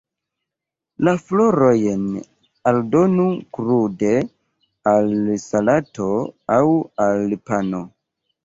[1.07, 2.07] La florojn
[2.71, 3.27] aldonu
[3.59, 4.11] krude
[4.95, 6.09] al salato
[6.59, 6.65] aŭ
[7.09, 7.85] al pano.